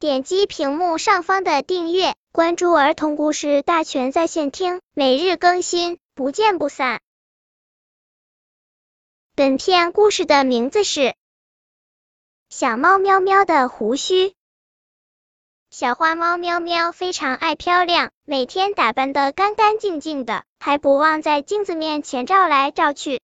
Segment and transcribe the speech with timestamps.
[0.00, 7.00] 点击屏幕上方的订阅，关注儿童故事大全在线听，每日更新，不见不散。
[9.34, 11.00] 本片故事的名字是
[12.48, 14.28] 《小猫喵喵的胡须》。
[15.70, 23.20] 小花猫喵喵非常爱漂亮，每天打扮的干干净净的，还不忘在镜子面前照来照去。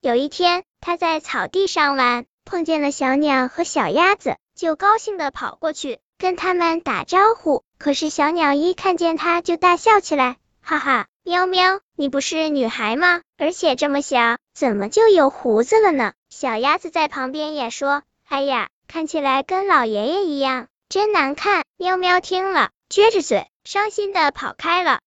[0.00, 2.26] 有一天，它在草地上玩。
[2.46, 7.64] 碰见了小鸟和小鸭子，就高兴的跑过去跟他们打招呼。
[7.76, 13.20] 可是小鸟一看见它就大笑起来，哈哈，喵喵，你不是女孩吗？
[13.36, 16.12] 而且这么小，怎么就有胡子了呢？
[16.30, 21.64] 小鸭子在旁边也说，哎呀，看起来跟老爷爷一样，真难看。
[21.76, 25.00] 喵喵听了，撅着嘴，伤心的跑开了。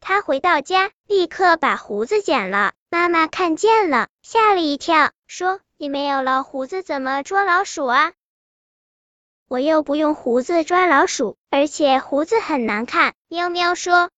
[0.00, 2.72] 他回到家，立刻把胡子剪了。
[2.90, 5.60] 妈妈看见了，吓了一跳，说。
[5.76, 8.12] 你没有了胡子怎么捉老鼠啊？
[9.48, 13.14] 我又不用胡子抓老鼠，而且胡子很难看。
[13.28, 14.10] 喵喵说。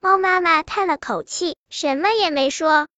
[0.00, 2.88] 猫妈妈叹了口气，什么也没说。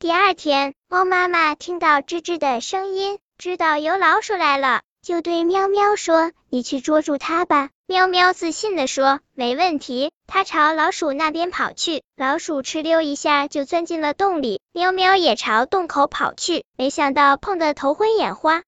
[0.00, 14.60] 第二天，猫妈妈听到吱吱的声音，知道有老鼠来了，就对喵喵说：“你去捉住它吧。”喵喵自信的说：“没问题。”它朝老鼠那边跑去，老鼠哧溜一下就钻进了洞里。
[14.72, 18.62] 喵喵也朝洞口跑去，没想到碰得头昏眼花，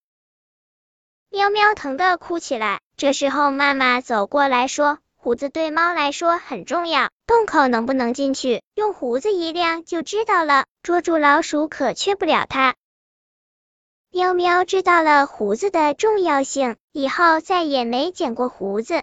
[1.30, 2.80] 喵喵疼的哭起来。
[2.96, 10.64] 这时候妈妈走过来说：“胡子对猫来说很重要，洞口能不能进去，用胡子一亮就知道了。
[10.82, 12.74] 捉住老鼠可缺不了它。”
[14.15, 19.03] 喵喵知道了胡子的重要性，以后再也没剪过胡子。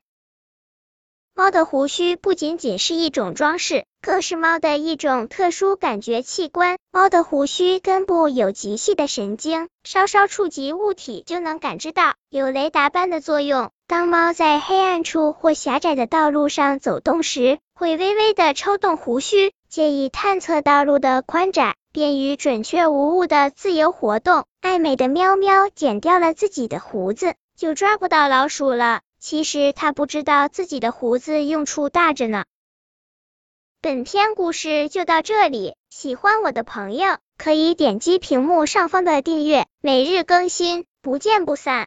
[1.35, 6.77] 猫的胡须不仅仅是一种装饰，更是猫的一种特殊感觉器官。
[6.93, 13.69] 猫的胡须根部有极细的神经，稍稍触及物体就能感知到，有雷达般的作用。
[13.87, 24.45] 当猫在黑暗处或狭窄的道路上走动时，会微微的抽动胡须，借以探测道路的宽窄，便于准确无误的自由活动。
[24.71, 29.01] 爱美的喵喵剪掉了自己的胡子，就抓不到老鼠了。
[29.19, 32.45] 其实它不知道自己的胡子用处大着呢。
[33.81, 41.79] 本篇故事就到这里，喜欢我的朋友可以点击屏幕上方的订阅，每日更新，不见不散。